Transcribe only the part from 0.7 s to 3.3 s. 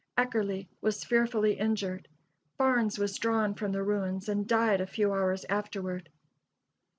was fearfully injured; Barnes was